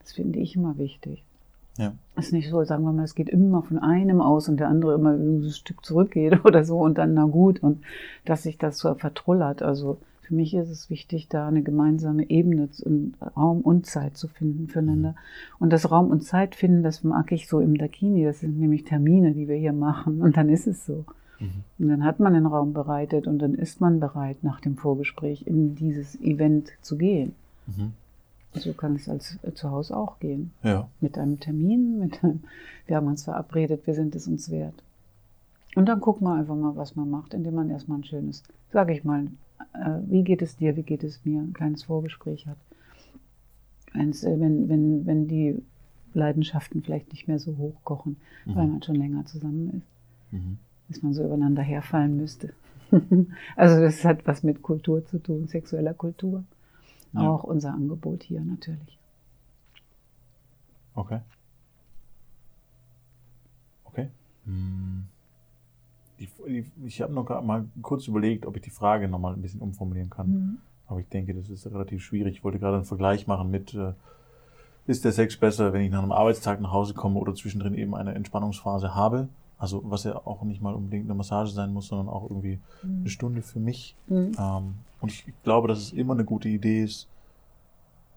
Das 0.00 0.12
finde 0.12 0.38
ich 0.38 0.56
immer 0.56 0.78
wichtig. 0.78 1.24
Ja. 1.78 1.94
Es 2.16 2.26
ist 2.26 2.32
nicht 2.32 2.50
so, 2.50 2.62
sagen 2.64 2.84
wir 2.84 2.92
mal, 2.92 3.04
es 3.04 3.14
geht 3.14 3.30
immer 3.30 3.62
von 3.62 3.78
einem 3.78 4.20
aus 4.20 4.48
und 4.48 4.58
der 4.58 4.68
andere 4.68 4.94
immer 4.94 5.12
ein 5.12 5.48
Stück 5.50 5.84
zurückgeht 5.84 6.40
oder 6.44 6.64
so 6.64 6.78
und 6.78 6.98
dann 6.98 7.14
na 7.14 7.24
gut 7.24 7.62
und 7.62 7.82
dass 8.24 8.42
sich 8.42 8.58
das 8.58 8.78
so 8.78 8.94
vertrullert. 8.94 9.62
Also 9.62 9.98
für 10.22 10.34
mich 10.34 10.54
ist 10.54 10.70
es 10.70 10.90
wichtig, 10.90 11.28
da 11.28 11.48
eine 11.48 11.62
gemeinsame 11.62 12.28
Ebene 12.30 12.68
und 12.84 13.14
Raum 13.36 13.60
und 13.60 13.86
Zeit 13.86 14.16
zu 14.16 14.28
finden 14.28 14.68
füreinander. 14.68 15.14
Und 15.58 15.72
das 15.72 15.90
Raum 15.90 16.10
und 16.10 16.22
Zeit 16.22 16.54
finden, 16.54 16.82
das 16.82 17.02
mag 17.04 17.32
ich 17.32 17.48
so 17.48 17.60
im 17.60 17.76
Dakini. 17.76 18.24
Das 18.24 18.40
sind 18.40 18.58
nämlich 18.58 18.84
Termine, 18.84 19.32
die 19.32 19.48
wir 19.48 19.56
hier 19.56 19.72
machen. 19.72 20.22
Und 20.22 20.36
dann 20.36 20.48
ist 20.48 20.66
es 20.66 20.86
so. 20.86 21.04
Mhm. 21.42 21.64
Und 21.84 21.88
dann 21.88 22.04
hat 22.04 22.20
man 22.20 22.34
den 22.34 22.46
Raum 22.46 22.72
bereitet 22.72 23.26
und 23.26 23.38
dann 23.38 23.54
ist 23.54 23.80
man 23.80 24.00
bereit, 24.00 24.42
nach 24.42 24.60
dem 24.60 24.76
Vorgespräch 24.76 25.46
in 25.46 25.74
dieses 25.74 26.20
Event 26.20 26.70
zu 26.80 26.96
gehen. 26.96 27.34
Mhm. 27.66 27.92
So 28.54 28.72
kann 28.74 28.96
es 28.96 29.08
als 29.08 29.38
äh, 29.42 29.52
zu 29.54 29.70
Hause 29.70 29.96
auch 29.96 30.18
gehen. 30.20 30.52
Ja. 30.62 30.88
Mit 31.00 31.18
einem 31.18 31.40
Termin, 31.40 31.98
mit 32.04 32.22
einem, 32.22 32.44
wir 32.86 32.96
haben 32.96 33.06
uns 33.06 33.24
verabredet, 33.24 33.86
wir 33.86 33.94
sind 33.94 34.14
es 34.14 34.26
uns 34.26 34.50
wert. 34.50 34.74
Und 35.74 35.86
dann 35.86 36.00
guckt 36.00 36.20
man 36.20 36.38
einfach 36.38 36.54
mal, 36.56 36.76
was 36.76 36.96
man 36.96 37.08
macht, 37.10 37.32
indem 37.34 37.54
man 37.54 37.70
erstmal 37.70 37.98
ein 37.98 38.04
schönes, 38.04 38.42
sage 38.72 38.92
ich 38.92 39.04
mal, 39.04 39.28
äh, 39.74 39.98
wie 40.06 40.22
geht 40.22 40.42
es 40.42 40.56
dir, 40.56 40.76
wie 40.76 40.82
geht 40.82 41.02
es 41.02 41.24
mir, 41.24 41.40
ein 41.40 41.54
kleines 41.54 41.84
Vorgespräch 41.84 42.46
hat. 42.46 42.58
Wenn's, 43.94 44.22
äh, 44.24 44.38
wenn, 44.38 44.68
wenn, 44.68 45.06
wenn 45.06 45.28
die 45.28 45.62
Leidenschaften 46.14 46.82
vielleicht 46.82 47.10
nicht 47.12 47.26
mehr 47.26 47.38
so 47.38 47.56
hochkochen, 47.56 48.16
weil 48.44 48.66
Mhm. 48.66 48.72
man 48.72 48.82
schon 48.82 48.96
länger 48.96 49.24
zusammen 49.24 49.68
ist, 49.78 49.86
Mhm. 50.40 50.58
Dass 50.92 51.02
man 51.02 51.14
so 51.14 51.24
übereinander 51.24 51.62
herfallen 51.62 52.16
müsste. 52.16 52.52
also 53.56 53.80
das 53.80 54.04
hat 54.04 54.26
was 54.26 54.42
mit 54.42 54.62
Kultur 54.62 55.04
zu 55.06 55.18
tun, 55.18 55.48
sexueller 55.48 55.94
Kultur. 55.94 56.44
Ja. 57.12 57.28
Auch 57.28 57.44
unser 57.44 57.72
Angebot 57.74 58.22
hier 58.22 58.40
natürlich. 58.40 58.98
Okay. 60.94 61.20
Okay. 63.84 64.08
Hm. 64.44 65.04
Die, 66.18 66.28
die, 66.46 66.70
ich 66.86 67.02
habe 67.02 67.12
noch 67.12 67.28
mal 67.42 67.66
kurz 67.82 68.06
überlegt, 68.06 68.46
ob 68.46 68.56
ich 68.56 68.62
die 68.62 68.70
Frage 68.70 69.08
nochmal 69.08 69.34
ein 69.34 69.42
bisschen 69.42 69.60
umformulieren 69.60 70.10
kann. 70.10 70.28
Mhm. 70.28 70.58
Aber 70.86 71.00
ich 71.00 71.08
denke, 71.08 71.34
das 71.34 71.48
ist 71.48 71.66
relativ 71.66 72.02
schwierig. 72.02 72.36
Ich 72.36 72.44
wollte 72.44 72.58
gerade 72.58 72.76
einen 72.76 72.84
Vergleich 72.84 73.26
machen 73.26 73.50
mit, 73.50 73.74
äh, 73.74 73.92
ist 74.86 75.04
der 75.04 75.12
Sex 75.12 75.36
besser, 75.36 75.72
wenn 75.72 75.82
ich 75.82 75.90
nach 75.90 76.02
einem 76.02 76.12
Arbeitstag 76.12 76.60
nach 76.60 76.72
Hause 76.72 76.94
komme 76.94 77.18
oder 77.18 77.34
zwischendrin 77.34 77.74
eben 77.74 77.94
eine 77.94 78.14
Entspannungsphase 78.14 78.94
habe? 78.94 79.28
Also 79.62 79.80
was 79.84 80.02
ja 80.02 80.16
auch 80.26 80.42
nicht 80.42 80.60
mal 80.60 80.74
unbedingt 80.74 81.04
eine 81.04 81.14
Massage 81.14 81.52
sein 81.52 81.72
muss, 81.72 81.86
sondern 81.86 82.08
auch 82.08 82.24
irgendwie 82.28 82.58
eine 82.82 83.08
Stunde 83.08 83.42
für 83.42 83.60
mich. 83.60 83.94
Mhm. 84.08 84.32
Ähm, 84.36 84.74
und 85.00 85.12
ich 85.12 85.24
glaube, 85.44 85.68
dass 85.68 85.78
es 85.78 85.92
immer 85.92 86.14
eine 86.14 86.24
gute 86.24 86.48
Idee 86.48 86.82
ist, 86.82 87.06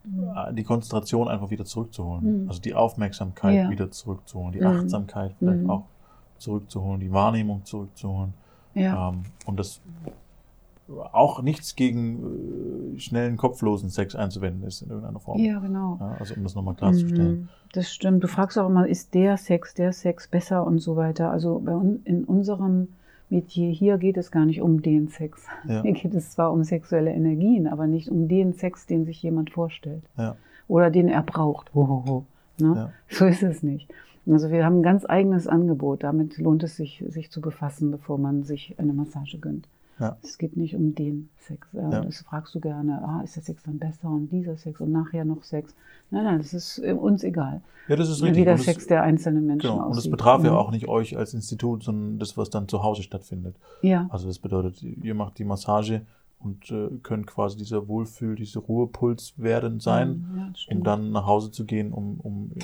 äh, 0.07 0.51
die 0.55 0.63
Konzentration 0.63 1.27
einfach 1.27 1.51
wieder 1.51 1.63
zurückzuholen. 1.63 2.41
Mhm. 2.45 2.49
Also 2.49 2.61
die 2.61 2.73
Aufmerksamkeit 2.73 3.53
Ja. 3.55 3.69
wieder 3.69 3.91
zurückzuholen, 3.91 4.53
die 4.53 4.59
Mhm. 4.61 4.65
Achtsamkeit 4.65 5.35
vielleicht 5.37 5.61
Mhm. 5.61 5.69
auch 5.69 5.83
zurückzuholen, 6.39 6.99
die 6.99 7.11
Wahrnehmung 7.11 7.63
zurückzuholen. 7.63 8.33
Ja. 8.73 9.09
Ähm, 9.09 9.21
und 9.45 9.59
das 9.59 9.81
auch 11.13 11.43
nichts 11.43 11.75
gegen 11.75 12.23
schnellen, 12.99 13.37
kopflosen 13.37 13.89
Sex 13.89 14.15
einzuwenden 14.15 14.63
ist 14.67 14.81
in 14.81 14.89
irgendeiner 14.89 15.19
Form. 15.19 15.39
Ja, 15.39 15.59
genau. 15.59 15.97
Ja, 15.99 16.15
also 16.19 16.35
um 16.35 16.43
das 16.43 16.55
nochmal 16.55 16.75
klarzustellen. 16.75 17.41
Mhm, 17.41 17.49
Das 17.73 17.91
stimmt. 17.91 18.23
Du 18.23 18.27
fragst 18.27 18.57
auch 18.57 18.69
immer, 18.69 18.87
ist 18.87 19.13
der 19.13 19.37
Sex, 19.37 19.73
der 19.73 19.93
Sex 19.93 20.27
besser 20.27 20.65
und 20.65 20.79
so 20.79 20.95
weiter. 20.95 21.31
Also 21.31 21.61
bei 21.63 21.75
uns 21.75 21.99
in 22.05 22.23
unserem 22.23 22.89
Metier 23.29 23.71
hier 23.71 23.97
geht 23.97 24.17
es 24.17 24.31
gar 24.31 24.45
nicht 24.45 24.61
um 24.61 24.81
den 24.81 25.07
Sex. 25.07 25.45
Ja. 25.67 25.81
Hier 25.81 25.93
geht 25.93 26.13
es 26.13 26.31
zwar 26.31 26.51
um 26.51 26.63
sexuelle 26.63 27.11
Energien, 27.11 27.67
aber 27.67 27.87
nicht 27.87 28.09
um 28.09 28.27
den 28.27 28.53
Sex, 28.53 28.85
den 28.85 29.05
sich 29.05 29.21
jemand 29.23 29.49
vorstellt. 29.49 30.03
Ja. 30.17 30.35
Oder 30.67 30.91
den 30.91 31.07
er 31.07 31.23
braucht. 31.23 31.73
Hohoho. 31.73 32.25
Ne? 32.59 32.73
Ja. 32.75 32.91
So 33.09 33.25
ist 33.25 33.43
es 33.43 33.63
nicht. 33.63 33.91
Also 34.27 34.49
wir 34.49 34.65
haben 34.65 34.79
ein 34.79 34.83
ganz 34.83 35.05
eigenes 35.07 35.47
Angebot. 35.47 36.03
Damit 36.03 36.37
lohnt 36.37 36.63
es 36.63 36.75
sich, 36.75 37.03
sich 37.07 37.29
zu 37.31 37.41
befassen, 37.41 37.91
bevor 37.91 38.17
man 38.17 38.43
sich 38.43 38.75
eine 38.77 38.93
Massage 38.93 39.37
gönnt. 39.39 39.67
Ja. 39.99 40.17
Es 40.23 40.37
geht 40.37 40.57
nicht 40.57 40.75
um 40.75 40.93
den 40.93 41.29
Sex. 41.39 41.67
Ja, 41.71 41.89
Ja. 41.89 42.01
Das 42.01 42.17
fragst 42.19 42.53
du 42.53 42.59
gerne, 42.59 43.01
ah, 43.07 43.21
ist 43.23 43.35
der 43.37 43.43
Sex 43.43 43.63
dann 43.63 43.79
besser 43.79 44.09
und 44.09 44.29
dieser 44.29 44.57
Sex 44.57 44.81
und 44.81 44.91
nachher 44.91 45.23
noch 45.23 45.43
Sex. 45.43 45.73
Nein, 46.11 46.25
nein, 46.25 46.37
das 46.39 46.53
ist 46.53 46.79
äh, 46.79 46.91
uns 46.93 47.23
egal. 47.23 47.61
Ja, 47.87 47.95
das 47.95 48.09
ist 48.09 48.21
Wie 48.21 48.25
richtig. 48.27 48.43
der 48.43 48.53
Und 48.55 48.59
es- 48.59 48.65
Sex 48.65 48.87
der 48.87 49.03
einzelnen 49.03 49.45
Menschen 49.47 49.69
Genau, 49.69 49.85
und 49.85 49.91
es 49.93 49.99
aussieht. 49.99 50.11
betraf 50.11 50.43
ja 50.43 50.51
Mhm. 50.51 50.57
auch 50.57 50.71
nicht 50.71 50.87
euch 50.89 51.17
als 51.17 51.33
Institut, 51.33 51.83
sondern 51.83 52.19
das, 52.19 52.35
was 52.37 52.49
dann 52.49 52.67
zu 52.67 52.83
Hause 52.83 53.03
stattfindet. 53.03 53.55
Ja, 53.81 54.07
Also 54.09 54.27
das 54.27 54.39
bedeutet, 54.39 54.83
ihr 54.83 55.15
macht 55.15 55.39
die 55.39 55.45
Massage 55.45 56.01
und 56.39 56.69
äh, 56.71 56.89
könnt 57.01 57.25
quasi 57.27 57.55
dieser 57.57 57.87
Wohlfühl, 57.87 58.35
dieser 58.35 58.59
Ruhepuls 58.59 59.33
werden 59.37 59.79
sein, 59.79 60.27
Mhm, 60.29 60.37
ja, 60.39 60.49
das 60.51 60.67
um 60.77 60.83
dann 60.83 61.11
nach 61.11 61.25
Hause 61.25 61.51
zu 61.51 61.63
gehen, 61.65 61.93
um, 61.93 62.19
um 62.21 62.51
äh, 62.55 62.59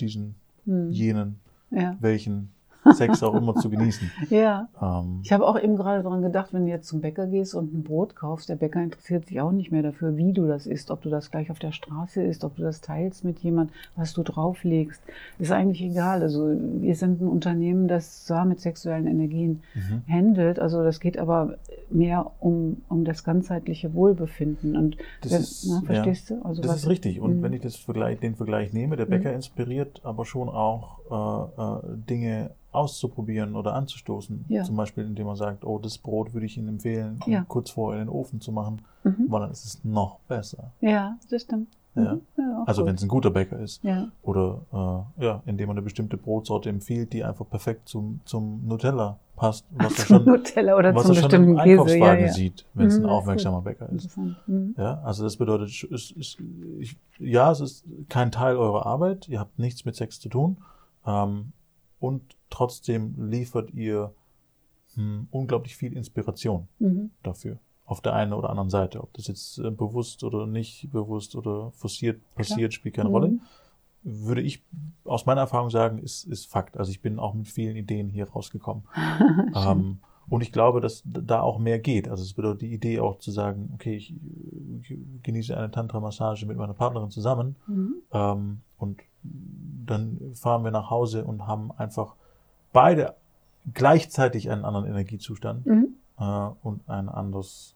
diesen, 0.00 0.36
Mhm. 0.64 0.90
jenen, 0.90 1.40
Ja. 1.70 1.96
welchen 2.00 2.50
Sex 2.92 3.22
auch 3.22 3.34
immer 3.34 3.54
zu 3.56 3.68
genießen. 3.68 4.10
ja. 4.30 4.68
Ähm, 4.80 5.20
Ich 5.22 5.32
habe 5.32 5.46
auch 5.46 5.58
eben 5.60 5.76
gerade 5.76 6.02
daran 6.02 6.22
gedacht, 6.22 6.52
wenn 6.54 6.64
du 6.64 6.70
jetzt 6.70 6.88
zum 6.88 7.00
Bäcker 7.00 7.26
gehst 7.26 7.54
und 7.54 7.74
ein 7.74 7.82
Brot 7.82 8.16
kaufst, 8.16 8.48
der 8.48 8.56
Bäcker 8.56 8.82
interessiert 8.82 9.26
sich 9.26 9.40
auch 9.40 9.50
nicht 9.52 9.70
mehr 9.72 9.82
dafür, 9.82 10.16
wie 10.16 10.32
du 10.32 10.46
das 10.46 10.66
isst, 10.66 10.90
ob 10.90 11.02
du 11.02 11.10
das 11.10 11.30
gleich 11.30 11.50
auf 11.50 11.58
der 11.58 11.72
Straße 11.72 12.22
isst, 12.22 12.44
ob 12.44 12.56
du 12.56 12.62
das 12.62 12.80
teilst 12.80 13.24
mit 13.24 13.40
jemand, 13.40 13.70
was 13.96 14.14
du 14.14 14.22
drauflegst. 14.22 15.02
Ist 15.38 15.52
eigentlich 15.52 15.82
egal. 15.82 16.22
Also 16.22 16.48
wir 16.80 16.94
sind 16.94 17.20
ein 17.20 17.28
Unternehmen, 17.28 17.88
das 17.88 18.24
zwar 18.24 18.44
mit 18.44 18.60
sexuellen 18.60 19.06
Energien 19.06 19.60
mhm. 19.74 20.02
handelt, 20.12 20.58
also 20.58 20.82
das 20.82 21.00
geht 21.00 21.18
aber 21.18 21.54
mehr 21.90 22.30
um, 22.40 22.82
um 22.88 23.04
das 23.04 23.24
ganzheitliche 23.24 23.92
Wohlbefinden. 23.94 24.76
Und 24.76 24.96
Das 25.22 25.32
wenn- 25.32 25.40
ist- 25.40 25.66
na, 25.68 25.82
verstehst 25.84 26.30
du? 26.30 26.42
Also 26.44 26.62
Das 26.62 26.70
was- 26.72 26.76
ist 26.84 26.88
richtig. 26.88 27.20
Und 27.20 27.38
Mhm. 27.38 27.42
wenn 27.42 27.52
ich 27.52 27.60
das 27.60 27.76
Vergleich, 27.76 28.18
den 28.20 28.34
Vergleich 28.36 28.72
nehme, 28.72 28.96
der 28.96 29.06
Bäcker 29.06 29.32
inspiriert 29.32 30.00
aber 30.04 30.24
schon 30.24 30.48
auch 30.48 30.98
äh, 31.10 31.62
äh, 31.62 31.96
Dinge 32.08 32.50
auszuprobieren 32.78 33.54
oder 33.56 33.74
anzustoßen. 33.74 34.44
Ja. 34.48 34.62
Zum 34.64 34.76
Beispiel, 34.76 35.04
indem 35.04 35.26
man 35.26 35.36
sagt, 35.36 35.64
oh, 35.64 35.78
das 35.78 35.98
Brot 35.98 36.32
würde 36.34 36.46
ich 36.46 36.56
Ihnen 36.56 36.68
empfehlen, 36.68 37.18
um 37.26 37.32
Ja. 37.32 37.44
kurz 37.46 37.70
vorher 37.70 38.00
in 38.00 38.08
den 38.08 38.14
Ofen 38.14 38.40
zu 38.40 38.52
machen, 38.52 38.82
Mhm. 39.04 39.26
weil 39.28 39.40
dann 39.40 39.50
ist 39.50 39.64
es 39.64 39.84
noch 39.84 40.18
besser. 40.28 40.72
Ja, 40.80 41.16
das 41.30 41.42
stimmt. 41.42 41.68
Ja. 41.94 42.14
Mhm. 42.14 42.20
Ja, 42.36 42.62
Also 42.66 42.86
wenn 42.86 42.94
es 42.94 43.02
ein 43.02 43.08
guter 43.08 43.30
Bäcker 43.30 43.58
ist. 43.58 43.82
Ja, 43.82 44.08
Oder 44.22 44.60
äh, 45.18 45.24
ja, 45.24 45.42
indem 45.46 45.66
man 45.68 45.76
eine 45.76 45.82
bestimmte 45.82 46.16
Brotsorte 46.16 46.68
empfiehlt, 46.68 47.12
die 47.12 47.24
einfach 47.24 47.48
perfekt 47.48 47.88
zum, 47.88 48.20
zum 48.24 48.64
Nutella 48.66 49.18
passt, 49.34 49.64
was 49.72 49.98
er 49.98 50.06
zum 50.06 50.16
schon, 50.18 50.24
Nutella 50.26 50.76
oder 50.76 50.94
was 50.94 51.02
zum 51.06 51.10
er 51.12 51.14
schon 51.16 51.22
bestimmten 51.30 51.50
im 51.50 51.56
Käse. 51.56 51.70
Einkaufswagen 51.82 52.28
sieht, 52.32 52.66
wenn 52.74 52.86
es 52.86 52.98
Mhm, 52.98 53.04
ein 53.04 53.08
ist 53.08 53.10
aufmerksamer 53.10 53.62
Bäcker 53.62 53.88
ist. 53.90 54.16
Mhm. 54.16 54.74
Ja, 54.76 55.00
also 55.02 55.24
das 55.24 55.36
bedeutet, 55.38 55.68
es 55.70 56.12
ist, 56.12 56.36
ich, 56.78 56.96
ja, 57.18 57.50
es 57.50 57.60
ist 57.60 57.84
kein 58.08 58.30
Teil 58.30 58.56
eurer 58.56 58.86
Arbeit, 58.86 59.28
ihr 59.28 59.40
habt 59.40 59.58
nichts 59.58 59.84
mit 59.84 59.96
Sex 59.96 60.20
zu 60.20 60.28
tun 60.28 60.58
ähm, 61.06 61.52
und 61.98 62.22
trotzdem 62.50 63.14
liefert 63.30 63.72
ihr 63.72 64.12
hm, 64.94 65.28
unglaublich 65.30 65.76
viel 65.76 65.92
Inspiration 65.96 66.68
Mhm. 66.78 67.10
dafür. 67.22 67.58
Auf 67.84 68.00
der 68.00 68.14
einen 68.14 68.32
oder 68.32 68.50
anderen 68.50 68.70
Seite. 68.70 69.00
Ob 69.02 69.12
das 69.14 69.28
jetzt 69.28 69.58
äh, 69.58 69.70
bewusst 69.70 70.24
oder 70.24 70.46
nicht 70.46 70.90
bewusst 70.90 71.36
oder 71.36 71.70
forciert 71.72 72.20
passiert, 72.34 72.74
spielt 72.74 72.94
keine 72.96 73.08
Mhm. 73.08 73.14
Rolle. 73.14 73.32
Würde 74.02 74.40
ich 74.42 74.62
aus 75.04 75.26
meiner 75.26 75.42
Erfahrung 75.42 75.70
sagen, 75.70 75.98
ist, 75.98 76.24
ist 76.24 76.46
Fakt. 76.50 76.76
Also 76.78 76.90
ich 76.90 77.00
bin 77.02 77.18
auch 77.18 77.34
mit 77.34 77.48
vielen 77.48 77.76
Ideen 77.76 78.08
hier 78.08 78.28
rausgekommen. 78.30 78.84
ähm, 79.54 79.98
und 80.28 80.42
ich 80.42 80.52
glaube, 80.52 80.80
dass 80.80 81.02
da 81.04 81.40
auch 81.40 81.58
mehr 81.58 81.78
geht. 81.78 82.08
Also 82.08 82.22
es 82.22 82.34
bedeutet 82.34 82.62
die 82.62 82.72
Idee 82.74 83.00
auch 83.00 83.18
zu 83.18 83.30
sagen, 83.30 83.70
okay, 83.74 83.96
ich, 83.96 84.12
äh, 84.12 84.98
genieße 85.22 85.56
eine 85.56 85.70
Tantra-Massage 85.70 86.44
mit 86.46 86.56
meiner 86.58 86.74
Partnerin 86.74 87.10
zusammen 87.10 87.56
Mhm. 87.66 87.94
ähm, 88.12 88.60
und 88.76 89.00
dann 89.22 90.18
fahren 90.34 90.62
wir 90.64 90.70
nach 90.70 90.90
Hause 90.90 91.24
und 91.24 91.46
haben 91.46 91.72
einfach 91.72 92.14
beide 92.72 93.14
gleichzeitig 93.74 94.50
einen 94.50 94.64
anderen 94.64 94.86
Energiezustand 94.86 95.66
Mhm. 95.66 95.88
äh, 96.18 96.48
und 96.62 96.88
ein 96.88 97.08
anderes 97.08 97.74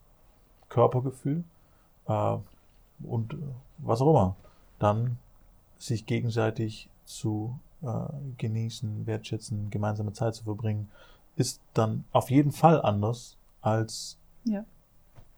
Körpergefühl 0.68 1.44
äh, 2.06 2.36
und 3.04 3.34
äh, 3.34 3.36
was 3.78 4.00
auch 4.00 4.10
immer. 4.10 4.36
Dann 4.78 5.18
sich 5.78 6.06
gegenseitig 6.06 6.88
zu 7.04 7.58
äh, 7.82 7.88
genießen, 8.38 9.06
wertschätzen, 9.06 9.68
gemeinsame 9.70 10.12
Zeit 10.12 10.34
zu 10.36 10.44
verbringen, 10.44 10.88
ist 11.36 11.60
dann 11.74 12.04
auf 12.12 12.30
jeden 12.30 12.52
Fall 12.52 12.80
anders 12.80 13.36
als 13.60 14.18
Ja. 14.44 14.64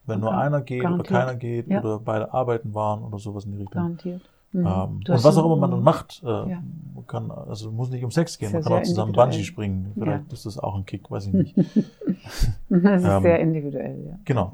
wenn 0.07 0.21
nur 0.21 0.31
Gar- 0.31 0.41
einer 0.43 0.61
geht 0.61 0.81
oder 0.81 0.89
garantiert. 0.91 1.09
keiner 1.19 1.35
geht 1.37 1.69
Ja. 1.69 1.81
oder 1.81 1.99
beide 2.01 2.33
arbeiten 2.35 2.75
waren 2.75 3.03
oder 3.03 3.19
sowas 3.19 3.45
in 3.47 3.53
die 3.53 3.59
Richtung. 3.59 3.81
Garantiert. 3.81 4.23
Mhm. 4.55 4.67
Ähm, 4.67 5.01
und 5.09 5.09
was 5.09 5.37
auch 5.37 5.45
immer 5.45 5.57
man 5.57 5.73
dann 5.73 5.83
macht, 5.83 6.23
äh, 6.25 6.27
Ja. 6.29 6.63
kann, 7.09 7.31
also 7.31 7.73
muss 7.73 7.91
nicht 7.91 8.05
um 8.05 8.11
Sex 8.13 8.39
gehen, 8.39 8.53
man 8.53 8.63
ja 8.63 8.69
kann 8.69 8.79
auch 8.79 8.83
zusammen. 8.85 9.13
Bungee 9.13 9.43
springen. 9.43 9.91
Vielleicht 9.95 10.33
ist 10.33 10.47
das 10.47 10.59
auch 10.59 10.77
ein 10.77 10.87
Kick, 10.87 11.11
weiß 11.11 11.27
ich 11.27 11.33
nicht. 11.35 11.55
Das 12.71 13.03
ist 13.03 13.09
Ähm, 13.09 13.23
sehr 13.23 13.41
individuell, 13.41 14.05
ja. 14.07 14.19
genau. 14.25 14.51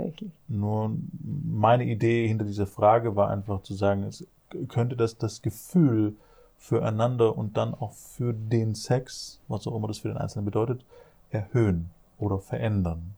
Nur 0.49 0.91
meine 1.23 1.85
Idee 1.85 2.27
hinter 2.27 2.45
dieser 2.45 2.67
Frage 2.67 3.15
war 3.15 3.29
einfach 3.31 3.63
zu 3.63 3.75
sagen, 3.75 4.03
es 4.05 4.27
könnte 4.69 4.97
das 4.97 5.17
das 5.19 5.43
Gefühl 5.43 6.15
füreinander 6.59 7.37
und 7.39 7.57
dann 7.57 7.75
auch 7.75 7.93
für 7.93 8.33
den 8.35 8.75
Sex, 8.75 9.41
was 9.49 9.67
auch 9.67 9.77
immer 9.77 9.87
das 9.89 9.99
für 9.99 10.09
den 10.09 10.17
Einzelnen 10.17 10.45
bedeutet, 10.45 10.85
erhöhen 11.31 11.91
oder 12.19 12.39
verändern. 12.39 13.15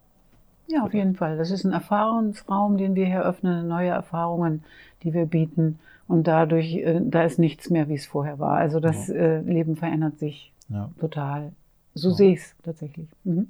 Ja, 0.73 0.85
auf 0.85 0.95
jeden 0.95 1.17
Fall. 1.17 1.37
Das 1.37 1.51
ist 1.51 1.65
ein 1.65 1.73
Erfahrungsraum, 1.73 2.79
den 2.79 2.95
wir 2.95 3.07
hier 3.07 3.23
öffnen, 3.25 3.69
neue 3.69 3.91
Erfahrungen, 3.91 4.65
die 5.03 5.13
wir 5.13 5.27
bieten. 5.27 5.79
Und 6.09 6.27
dadurch, 6.27 6.75
äh, 6.77 7.01
da 7.03 7.25
ist 7.25 7.39
nichts 7.39 7.69
mehr, 7.71 7.89
wie 7.89 7.95
es 7.95 8.07
vorher 8.07 8.39
war. 8.39 8.57
Also 8.57 8.81
das 8.81 9.09
äh, 9.09 9.41
Leben 9.41 9.77
verändert 9.77 10.19
sich 10.19 10.53
Ja. 10.69 10.91
total. 10.99 11.53
So 11.95 12.11
Ja. 12.11 12.15
sehe 12.15 12.33
ich 12.33 12.39
es 12.41 12.55
tatsächlich. 12.63 13.09
Mhm. 13.25 13.49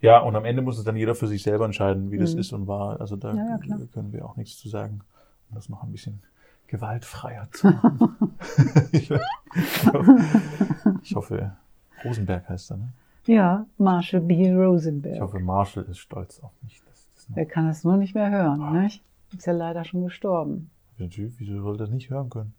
Ja, 0.00 0.18
und 0.20 0.34
am 0.36 0.44
Ende 0.44 0.60
muss 0.62 0.76
es 0.78 0.84
dann 0.84 0.96
jeder 0.96 1.14
für 1.14 1.26
sich 1.26 1.42
selber 1.42 1.64
entscheiden, 1.64 2.10
wie 2.10 2.18
das 2.18 2.34
Mhm. 2.34 2.40
ist 2.40 2.52
und 2.52 2.66
war. 2.66 3.00
Also 3.00 3.16
da 3.16 3.34
Ja, 3.34 3.58
ja, 3.64 3.78
können 3.92 4.12
wir 4.12 4.24
auch 4.26 4.36
nichts 4.36 4.58
zu 4.58 4.68
sagen, 4.68 5.00
um 5.50 5.54
das 5.54 5.68
noch 5.68 5.82
ein 5.82 5.92
bisschen 5.92 6.20
gewaltfreier 6.66 7.48
zu 7.52 7.66
machen. 7.70 8.00
ich, 8.92 9.10
hoffe, 9.92 10.16
ich 11.02 11.14
hoffe, 11.14 11.52
Rosenberg 12.04 12.48
heißt 12.48 12.72
er, 12.72 12.76
ne? 12.78 12.88
Ja, 13.26 13.66
Marshall 13.78 14.20
B. 14.20 14.52
Rosenberg. 14.54 15.16
Ich 15.16 15.20
hoffe, 15.20 15.38
Marshall 15.40 15.84
ist 15.90 15.98
stolz 15.98 16.40
auf 16.40 16.52
mich. 16.62 16.80
das 16.86 17.26
Er 17.34 17.46
kann 17.46 17.68
es 17.68 17.82
nur 17.84 17.96
nicht 17.96 18.14
mehr 18.14 18.30
hören, 18.30 18.60
Ah. 18.62 18.70
nicht? 18.82 19.02
Ist 19.36 19.46
ja 19.46 19.52
leider 19.52 19.84
schon 19.84 20.04
gestorben. 20.04 20.70
Natürlich, 20.98 21.34
wieso 21.38 21.60
soll 21.60 21.74
er 21.74 21.78
das 21.78 21.90
nicht 21.90 22.08
hören 22.10 22.30
können? 22.30 22.54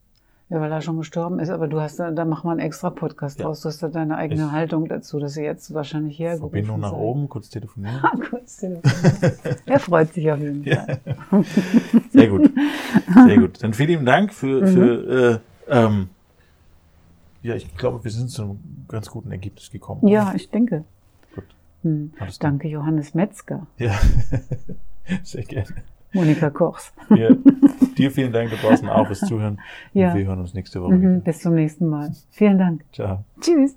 Ja, 0.50 0.62
weil 0.62 0.72
er 0.72 0.80
schon 0.82 0.98
gestorben 0.98 1.40
ist, 1.40 1.50
aber 1.50 1.68
du 1.68 1.82
hast 1.82 2.00
da, 2.00 2.10
da 2.12 2.24
machen 2.24 2.48
wir 2.48 2.52
einen 2.52 2.62
extra 2.62 2.90
Podcast 2.90 3.38
Ja. 3.40 3.46
draus. 3.46 3.62
Du 3.62 3.68
hast 3.70 3.84
da 3.84 3.90
deine 3.90 4.16
eigene 4.18 4.46
Ich- 4.46 4.52
Haltung 4.52 4.88
dazu, 4.88 5.20
dass 5.20 5.34
sie 5.34 5.44
jetzt 5.44 5.74
wahrscheinlich 5.74 6.20
hergerufen 6.20 6.52
Verbindung 6.52 6.80
nach 6.80 6.92
sei. 6.92 6.98
oben, 6.98 7.28
kurz 7.28 7.50
telefonieren. 7.50 8.00
Ah, 8.02 8.12
kurz 8.30 8.58
telefonieren. 8.58 9.58
er 9.66 9.80
freut 9.80 10.14
sich 10.14 10.32
auf 10.32 10.40
jeden 10.40 10.64
Fall. 10.64 11.00
Sehr 12.12 12.28
gut. 12.30 12.50
Sehr 13.26 13.38
gut. 13.40 13.62
Dann 13.64 13.74
vielen 13.74 13.90
lieben 13.90 14.06
Dank 14.06 14.34
für, 14.34 14.62
Mhm. 14.62 14.68
für 14.68 15.42
äh, 15.70 15.76
ähm, 15.86 16.10
ja, 17.48 17.56
ich 17.56 17.76
glaube, 17.78 18.04
wir 18.04 18.12
sind 18.12 18.30
zu 18.30 18.44
einem 18.44 18.60
ganz 18.88 19.10
guten 19.10 19.32
Ergebnis 19.32 19.72
gekommen. 19.72 20.06
Ja, 20.08 20.34
ich 20.36 20.50
denke. 20.50 20.84
Gut. 21.34 21.46
Hm. 21.84 22.12
Danke, 22.40 22.68
Johannes 22.68 23.14
Metzger, 23.14 23.66
Ja. 23.78 23.98
Sehr 25.24 25.44
gerne. 25.44 25.68
Monika 26.14 26.50
Kochs. 26.50 26.94
Ja. 27.16 27.30
Dir 27.98 28.12
vielen 28.12 28.32
Dank 28.34 28.50
da 28.52 28.58
draußen 28.58 28.90
auch 28.90 29.08
fürs 29.08 29.22
Zuhören. 29.22 29.60
Ja. 29.94 30.12
Und 30.12 30.18
wir 30.18 30.26
hören 30.26 30.40
uns 30.40 30.54
nächste 30.54 30.82
Woche 30.82 30.94
Mhm, 30.96 31.22
bis 31.22 31.40
zum 31.40 31.56
nächsten 31.56 31.88
Mal. 31.88 32.12
Vielen 32.32 32.58
Dank. 32.58 32.84
Ciao. 32.92 33.24
Tschüss. 33.40 33.76